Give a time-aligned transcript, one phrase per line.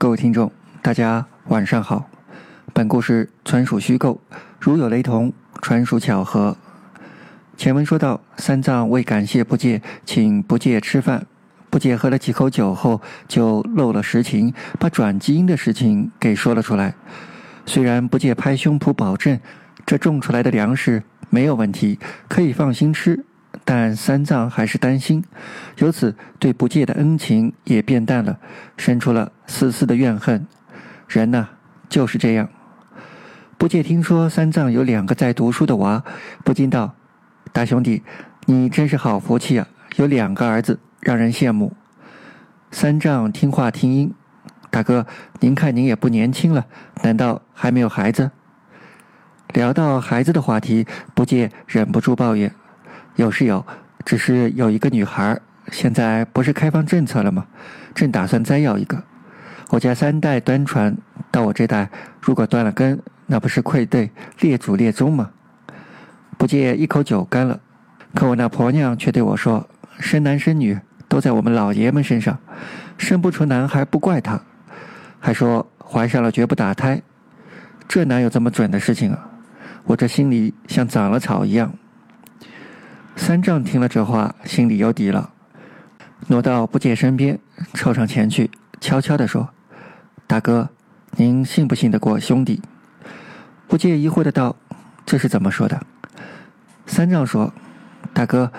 [0.00, 0.50] 各位听众，
[0.80, 2.08] 大家晚上好。
[2.72, 4.18] 本故事纯属虚构，
[4.58, 5.30] 如有雷同，
[5.60, 6.56] 纯属巧合。
[7.58, 11.26] 前文说到，三藏为感谢不戒，请不戒吃饭。
[11.68, 16.94] 不戒喝了几口酒后，就漏了实情，把转基因的事情给说了出来。
[17.66, 19.38] 虽然不戒拍胸脯保证，
[19.84, 23.22] 这种出来的粮食没有问题，可以放心吃。
[23.64, 25.24] 但三藏还是担心，
[25.76, 28.38] 由此对不戒的恩情也变淡了，
[28.76, 30.46] 生出了丝丝的怨恨。
[31.08, 31.48] 人呐，
[31.88, 32.48] 就是这样。
[33.58, 36.02] 不戒听说三藏有两个在读书的娃，
[36.44, 36.94] 不禁道
[37.52, 38.02] ：“大兄弟，
[38.46, 41.76] 你真是好福气啊，有两个儿子，让人羡慕。”
[42.72, 44.14] 三藏听话听音
[44.70, 45.06] ：“大哥，
[45.40, 46.66] 您看您也不年轻了，
[47.02, 48.30] 难道还没有孩子？”
[49.52, 52.54] 聊到孩子的话题，不戒忍不住抱怨。
[53.16, 53.64] 有是有，
[54.04, 55.38] 只是有一个女孩，
[55.70, 57.46] 现在不是开放政策了吗？
[57.94, 59.02] 正打算再要一个。
[59.70, 60.96] 我家三代端传，
[61.30, 61.88] 到我这代，
[62.20, 65.30] 如果断了根，那不是愧对列祖列宗吗？
[66.38, 67.60] 不借一口酒干了，
[68.14, 69.68] 可我那婆娘却对我说
[70.00, 72.38] ：“生男生女都在我们老爷们身上，
[72.96, 74.40] 生不出男孩不怪他，
[75.18, 77.02] 还说怀上了绝不打胎。
[77.86, 79.28] 这哪有这么准的事情啊？
[79.84, 81.72] 我这心里像长了草一样。”
[83.20, 85.30] 三藏听了这话，心里有底了，
[86.28, 87.38] 挪到不戒身边，
[87.74, 89.50] 凑上前去，悄悄地说
[90.26, 90.70] ：“大哥，
[91.16, 92.62] 您信不信得过兄弟？”
[93.68, 94.56] 不戒疑惑的道
[95.04, 95.78] ：“这是怎么说的？”
[96.86, 97.52] 三藏说
[98.14, 98.50] ：“大哥，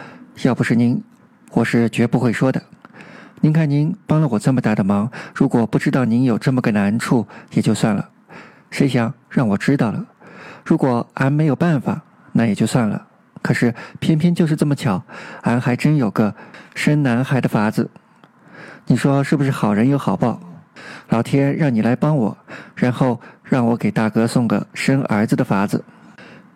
[0.44, 1.04] 要不是您，
[1.54, 2.62] 我是绝不会说的。
[3.42, 8.10] 您看您帮了我这么大的忙，如果不知道您有这么个难处，也就算了。
[8.70, 10.06] 谁想让我知道了？
[10.64, 13.08] 如果俺没有办法，那也就算了。”
[13.42, 15.04] 可是偏偏就是这么巧，
[15.42, 16.36] 俺还真有个
[16.76, 17.90] 生男孩的法子。
[18.88, 20.40] 你说是不是好人有好报？
[21.10, 22.38] 老天让你来帮我，
[22.76, 25.84] 然后让我给大哥送个生儿子的法子。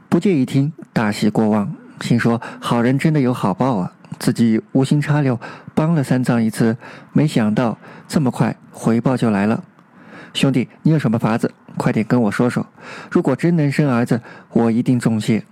[0.10, 3.92] 不介一听，大喜过望，心说好人真的有好报啊！
[4.18, 5.40] 自己无心插柳，
[5.74, 6.78] 帮了三藏一次，
[7.12, 9.64] 没想到这么快回报就来了。
[10.34, 11.52] 兄弟，你有什么法子？
[11.78, 12.66] 快点跟我说说。
[13.12, 14.22] 如果真能生儿子，
[14.52, 15.44] 我一定重谢。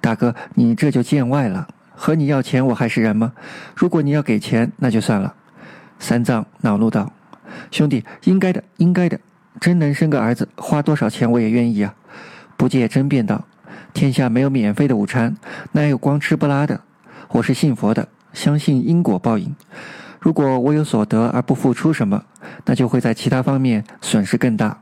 [0.00, 1.68] 大哥，你这就见外了。
[1.94, 3.32] 和你要钱，我还是人吗？
[3.76, 5.34] 如果你要给钱，那就算了。
[5.98, 7.12] 三藏恼怒道
[7.70, 9.20] ：“兄弟，应该的，应该的。
[9.60, 11.94] 真能生个儿子，花多少钱我也愿意啊！”
[12.56, 13.44] 不戒争辩道
[13.92, 15.36] ：“天下没有免费的午餐，
[15.72, 16.80] 哪有光吃不拉的？
[17.32, 19.54] 我是信佛的，相信因果报应。
[20.18, 22.24] 如果我有所得而不付出什么，
[22.64, 24.78] 那就会在其他方面损失更大。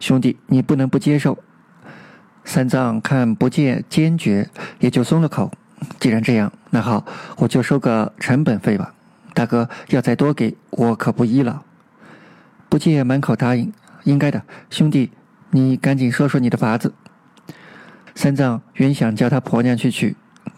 [0.00, 1.36] 兄弟，你不能不接受。”
[2.44, 4.48] 三藏看不见坚决，
[4.78, 5.50] 也就松了口。
[5.98, 7.04] 既然这样，那好，
[7.36, 8.94] 我就收个成本费吧。
[9.34, 11.62] 大哥要再多给我，可不依了。
[12.68, 13.72] 不戒满口答应，
[14.04, 14.42] 应该的。
[14.70, 15.10] 兄弟，
[15.50, 16.94] 你赶紧说说你的法子。
[18.14, 20.16] 三藏原想叫他婆娘去取，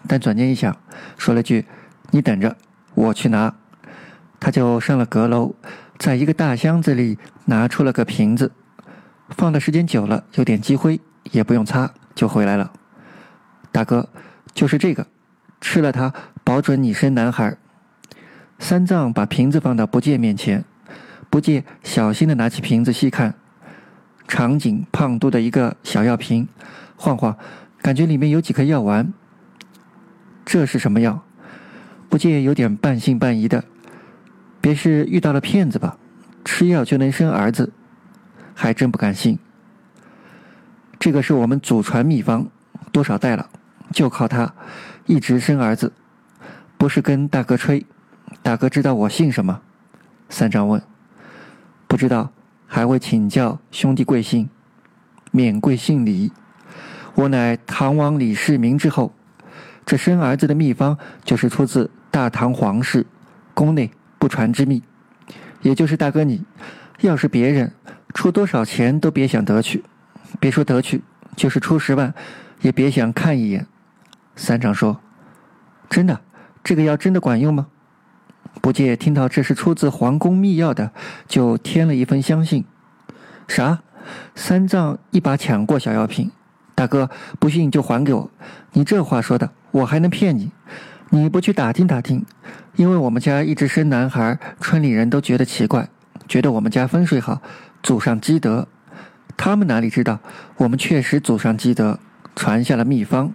[0.08, 0.76] 但转念一想，
[1.16, 1.64] 说了句
[2.10, 2.56] ：“你等着，
[2.94, 3.54] 我去拿。”
[4.40, 5.54] 他就上了阁楼，
[5.98, 8.52] 在一个大箱子里拿出了个瓶子，
[9.30, 11.00] 放的时间久了，有点积灰。
[11.30, 12.72] 也不用擦就回来了，
[13.72, 14.08] 大哥，
[14.52, 15.06] 就是这个，
[15.60, 16.12] 吃了它
[16.44, 17.56] 保准你生男孩。
[18.58, 20.64] 三藏把瓶子放到不戒面前，
[21.28, 23.34] 不戒小心的拿起瓶子细看，
[24.28, 26.46] 长颈胖嘟的一个小药瓶，
[26.96, 27.36] 晃晃，
[27.82, 29.12] 感觉里面有几颗药丸。
[30.44, 31.24] 这是什么药？
[32.08, 33.64] 不戒有点半信半疑的，
[34.60, 35.96] 别是遇到了骗子吧？
[36.44, 37.72] 吃药就能生儿子，
[38.54, 39.38] 还真不敢信。
[40.98, 42.46] 这个是我们祖传秘方，
[42.92, 43.48] 多少代了，
[43.92, 44.54] 就靠它，
[45.06, 45.92] 一直生儿子。
[46.76, 47.84] 不是跟大哥吹，
[48.42, 49.60] 大哥知道我姓什么？
[50.28, 50.82] 三藏问。
[51.86, 52.30] 不知道，
[52.66, 54.48] 还会请教兄弟贵姓？
[55.30, 56.32] 免贵姓李。
[57.14, 59.12] 我乃唐王李世民之后。
[59.86, 63.06] 这生儿子的秘方，就是出自大唐皇室
[63.52, 64.82] 宫内不传之秘。
[65.60, 66.42] 也就是大哥你，
[67.00, 67.70] 要是别人
[68.14, 69.84] 出多少钱都别想得去。
[70.40, 71.02] 别说得去，
[71.36, 72.12] 就是出十万，
[72.60, 73.66] 也别想看一眼。
[74.36, 75.00] 三藏说
[75.88, 76.20] ：“真的，
[76.62, 77.66] 这个药真的管用吗？”
[78.60, 80.92] 不戒听到这是出自皇宫秘药的，
[81.26, 82.64] 就添了一份相信。
[83.48, 83.80] 啥？
[84.34, 86.30] 三藏一把抢过小药瓶
[86.74, 88.30] ：“大哥，不信就还给我。
[88.72, 90.50] 你这话说的，我还能骗你？
[91.10, 92.24] 你不去打听打听？
[92.76, 95.88] 因为我们家一直生男孩，村里人都觉得奇怪，
[96.26, 97.40] 觉得我们家风水好，
[97.82, 98.66] 祖上积德。”
[99.36, 100.20] 他们哪里知道，
[100.56, 101.98] 我们确实祖上积德，
[102.34, 103.32] 传下了秘方。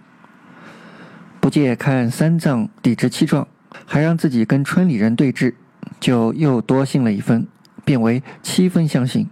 [1.40, 3.46] 不借看三藏理直气壮，
[3.86, 5.54] 还让自己跟村里人对峙，
[5.98, 7.46] 就又多信了一分，
[7.84, 9.28] 变为七分相信。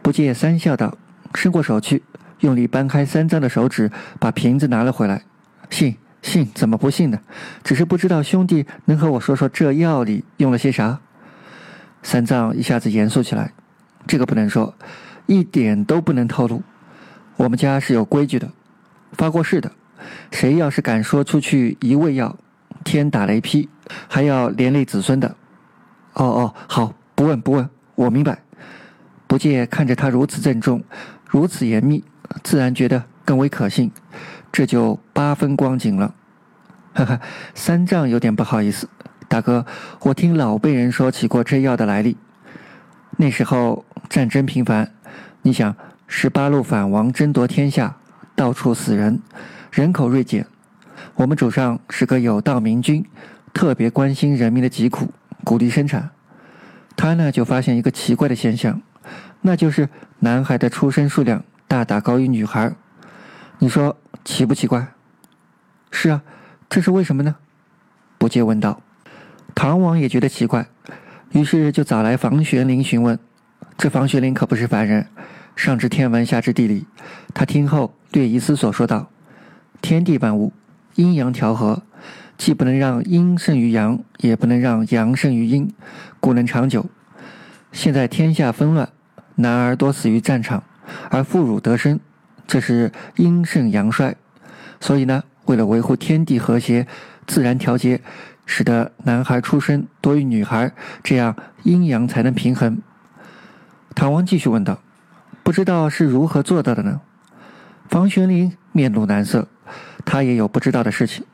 [0.00, 0.96] 不戒三笑道
[1.34, 2.02] ：“伸过手去，
[2.40, 5.22] 用力掰开三藏的手指，把瓶子拿了回来。
[5.70, 7.18] 信信，怎么不信呢？
[7.62, 11.00] 只是不知道兄弟能和我说说这药里用了些啥。”
[12.02, 13.52] 三藏一下子严肃起来
[14.06, 14.74] ：“这个不能说，
[15.26, 16.62] 一点都不能透露。
[17.36, 18.50] 我们家是有规矩的，
[19.12, 19.70] 发过誓的。
[20.30, 22.36] 谁要是敢说出去一味药，
[22.84, 23.68] 天打雷劈，
[24.08, 25.36] 还要连累子孙的。”
[26.14, 28.38] 哦哦，好，不问不问，我明白。
[29.26, 30.84] 不戒看着他如此郑重，
[31.26, 32.04] 如此严密，
[32.44, 33.90] 自然觉得更为可信，
[34.52, 36.14] 这就八分光景了。
[36.94, 37.20] 哈哈，
[37.54, 38.88] 三藏有点不好意思，
[39.26, 39.66] 大哥，
[40.02, 42.16] 我听老辈人说起过这药的来历。
[43.16, 44.94] 那时候战争频繁，
[45.46, 45.76] 你想
[46.06, 47.98] 十八路反王争夺天下，
[48.34, 49.20] 到处死人，
[49.70, 50.46] 人口锐减。
[51.16, 53.04] 我们主上是个有道明君，
[53.52, 55.12] 特别关心人民的疾苦，
[55.44, 56.08] 鼓励生产。
[56.96, 58.80] 他呢就发现一个奇怪的现象。
[59.42, 62.74] 那就是男孩的出生数量大大高于女孩，
[63.58, 64.86] 你说奇不奇怪？
[65.90, 66.22] 是啊，
[66.70, 67.36] 这是为什么呢？
[68.16, 68.80] 不戒问道。
[69.54, 70.66] 唐王也觉得奇怪，
[71.32, 73.18] 于是就找来房玄龄询问。
[73.76, 75.06] 这房玄龄可不是凡人，
[75.56, 76.86] 上知天文，下知地理。
[77.32, 79.10] 他听后略一思索，说道
[79.82, 80.52] ：“天地万物，
[80.94, 81.82] 阴阳调和，
[82.38, 85.72] 既不能让阴胜于阳，也不能让阳胜于阴，
[86.20, 86.86] 故能长久。
[87.72, 88.88] 现在天下纷乱。”
[89.36, 90.62] 男儿多死于战场，
[91.10, 91.98] 而妇孺得生，
[92.46, 94.14] 这是阴盛阳衰。
[94.78, 96.86] 所以呢，为了维护天地和谐、
[97.26, 98.00] 自然调节，
[98.46, 100.70] 使得男孩出生多于女孩，
[101.02, 101.34] 这样
[101.64, 102.80] 阴阳才能平衡。
[103.94, 104.78] 唐王继续问道
[105.42, 107.00] ：“不知道是如何做到的呢？”
[107.88, 109.48] 房玄龄面露难色，
[110.04, 111.24] 他也有不知道的事情。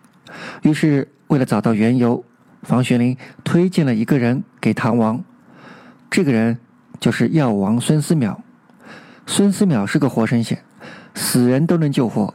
[0.63, 2.25] 于是，为了找到缘由，
[2.63, 5.23] 房玄龄推荐了一个人给唐王。
[6.11, 6.59] 这个人。
[6.99, 8.37] 就是药王孙思邈，
[9.25, 10.63] 孙思邈是个活神仙，
[11.15, 12.35] 死人都能救活。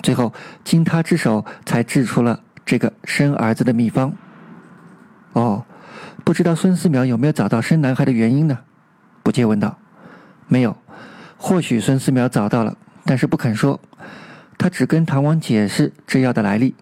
[0.00, 0.32] 最后
[0.62, 4.12] 经他之手，才制出了这个生儿子的秘方。
[5.32, 5.64] 哦，
[6.22, 8.60] 不知道孙思邈有没有找到生男孩的原因呢？
[9.22, 9.78] 不戒问道。
[10.48, 10.76] 没有，
[11.36, 13.80] 或许孙思邈找到了，但是不肯说。
[14.58, 16.74] 他只跟唐王解释这药的来历。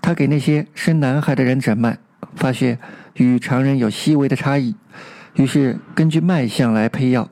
[0.00, 1.98] 他给那些生男孩的人诊脉，
[2.36, 2.78] 发现
[3.14, 4.76] 与常人有细微的差异。
[5.34, 7.28] 于是根据脉象来配药，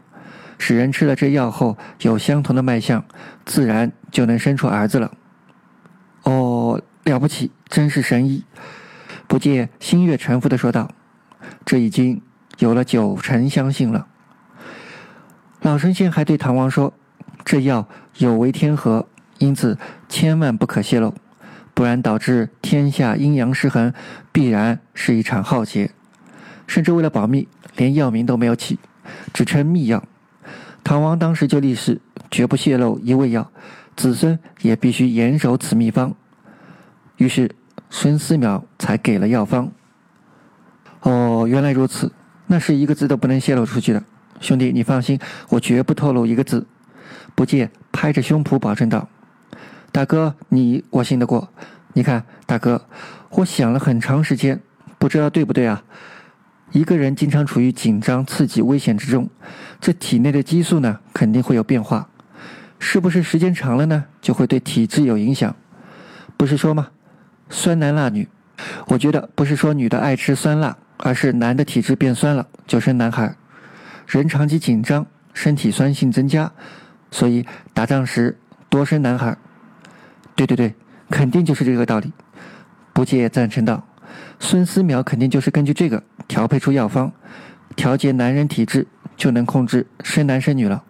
[0.58, 3.04] 使人吃了这药后有相同的脉象，
[3.44, 5.12] 自然就能生出儿子了。
[6.24, 8.44] 哦，了不起，真是神医！
[9.28, 10.90] 不戒心悦诚服的说道
[11.64, 12.20] ：“这已经
[12.58, 14.06] 有了九成相信了。”
[15.62, 16.92] 老神仙还对唐王说
[17.44, 19.06] ：“这药有违天和，
[19.38, 19.78] 因此
[20.08, 21.14] 千万不可泄露，
[21.72, 23.92] 不然导致天下阴阳失衡，
[24.32, 25.90] 必然是一场浩劫。
[26.66, 28.78] 甚至为了保密。”连药名都没有起，
[29.32, 30.04] 只称秘药。
[30.84, 33.50] 唐王当时就立誓，绝不泄露一味药，
[33.96, 36.14] 子孙也必须严守此秘方。
[37.16, 37.50] 于是
[37.90, 39.72] 孙思邈才给了药方。
[41.00, 42.12] 哦，原来如此，
[42.46, 44.02] 那是一个字都不能泄露出去的。
[44.40, 45.18] 兄弟，你放心，
[45.48, 46.66] 我绝不透露一个字。
[47.34, 49.08] 不借拍着胸脯保证道
[49.90, 51.48] ：“大哥，你我信得过。
[51.94, 52.86] 你看，大哥，
[53.30, 54.60] 我想了很长时间，
[54.98, 55.82] 不知道对不对啊？”
[56.72, 59.30] 一个人经常处于紧张、刺激、危险之中，
[59.80, 62.08] 这体内的激素呢，肯定会有变化。
[62.80, 65.54] 是不是时间长了呢，就会对体质有影响？
[66.36, 66.88] 不是说吗？
[67.48, 68.28] 酸男辣女，
[68.88, 73.34] 我觉得不是说女的爱吃酸辣，而是男的体质变酸了，就生男孩。
[74.06, 76.52] 人长期紧张，身体酸性增加，
[77.10, 79.36] 所以打仗时多生男孩。
[80.34, 80.74] 对对对，
[81.10, 82.12] 肯定就是这个道理。
[82.92, 83.86] 不戒赞成道。
[84.38, 87.12] 孙思邈肯定就是根据这个调配出药方，
[87.74, 88.86] 调节男人体质，
[89.16, 90.84] 就能控制生男生女了。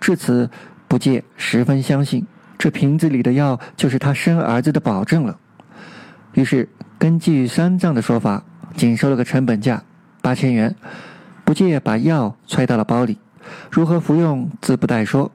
[0.00, 0.50] 至此，
[0.88, 2.26] 不戒十分相信
[2.58, 5.38] 这瓶子里的药就是他生儿子的保证了。
[6.32, 8.44] 于是，根据三藏的说法，
[8.76, 9.82] 仅收了个成本价
[10.20, 10.74] 八千元。
[11.44, 13.18] 不戒把药揣到了包里，
[13.70, 15.30] 如何服用自不待说。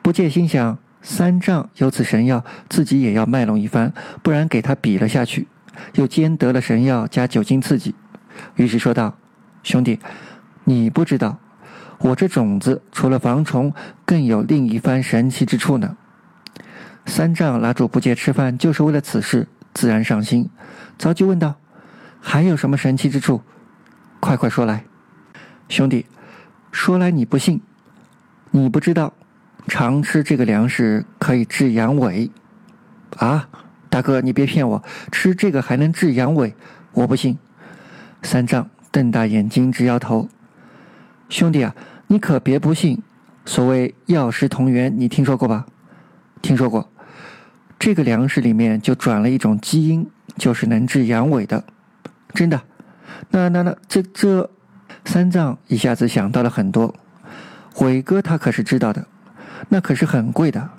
[0.00, 5.48] 不戒心想，三藏有此神药，自己也要卖弄一番，不然给他比了下去。
[5.94, 7.94] 又兼得了神药加酒精刺激，
[8.56, 9.16] 于是说道
[9.62, 9.98] ：“兄弟，
[10.64, 11.38] 你不知道，
[11.98, 13.72] 我这种子除了防虫，
[14.04, 15.96] 更有另一番神奇之处呢。”
[17.06, 20.48] 三藏拉住不戒吃饭，就是为了此事，自然上心，
[20.98, 21.54] 早就问道
[22.20, 23.42] ：“还有什么神奇之处？
[24.20, 24.84] 快快说来，
[25.68, 26.06] 兄弟，
[26.72, 27.60] 说来你不信，
[28.50, 29.12] 你不知道，
[29.66, 32.30] 常吃这个粮食可以治阳痿，
[33.16, 33.48] 啊？”
[33.90, 36.52] 大哥，你别骗我，吃这个还能治阳痿？
[36.92, 37.38] 我不信。
[38.22, 40.28] 三藏瞪大眼睛直摇头。
[41.30, 41.74] 兄弟啊，
[42.08, 43.02] 你可别不信，
[43.46, 45.64] 所谓药食同源，你听说过吧？
[46.42, 46.90] 听说过。
[47.78, 50.06] 这个粮食里面就转了一种基因，
[50.36, 51.64] 就是能治阳痿的，
[52.38, 52.62] 真的。
[53.30, 54.48] 那那那，这这，
[55.04, 56.94] 三藏一下子想到了很多。
[57.80, 59.04] 伟哥他可是知道的，
[59.68, 60.70] 那可是很贵的。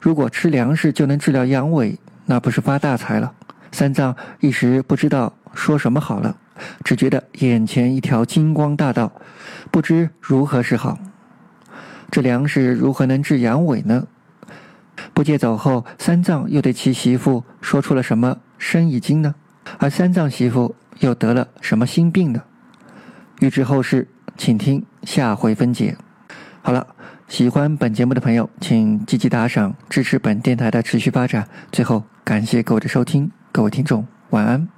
[0.00, 3.30] 如果吃粮食就能治疗阳痿，那不是发大财了？
[3.72, 6.34] 三藏一时不知道说什么好了，
[6.82, 9.12] 只觉得眼前一条金光大道，
[9.70, 10.98] 不知如何是好。
[12.10, 14.06] 这粮食如何能治阳痿呢？
[15.12, 19.34] 不借走后，三藏又对其媳妇说出了什么生意经呢？
[19.78, 22.42] 而三藏媳妇又得了什么心病呢？
[23.40, 25.96] 欲知后事，请听下回分解。
[26.62, 26.86] 好了，
[27.28, 31.48] 喜欢本节目的朋友，请积极打赏，支持本电台的持续发展。
[31.72, 34.68] 最后，感谢各位的收听，各位听众，晚安。